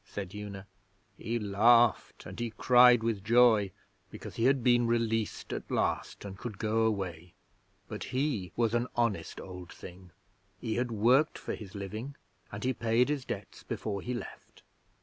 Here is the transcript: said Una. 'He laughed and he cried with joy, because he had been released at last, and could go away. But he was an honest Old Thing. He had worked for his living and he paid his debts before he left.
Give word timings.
said 0.03 0.33
Una. 0.33 0.65
'He 1.15 1.37
laughed 1.37 2.25
and 2.25 2.39
he 2.39 2.49
cried 2.49 3.03
with 3.03 3.23
joy, 3.23 3.69
because 4.09 4.35
he 4.35 4.45
had 4.45 4.63
been 4.63 4.87
released 4.87 5.53
at 5.53 5.69
last, 5.69 6.25
and 6.25 6.39
could 6.39 6.57
go 6.57 6.79
away. 6.87 7.35
But 7.87 8.05
he 8.05 8.51
was 8.55 8.73
an 8.73 8.87
honest 8.95 9.39
Old 9.39 9.71
Thing. 9.71 10.09
He 10.59 10.73
had 10.73 10.89
worked 10.89 11.37
for 11.37 11.53
his 11.53 11.75
living 11.75 12.15
and 12.51 12.63
he 12.63 12.73
paid 12.73 13.09
his 13.09 13.25
debts 13.25 13.61
before 13.61 14.01
he 14.01 14.15
left. 14.15 14.63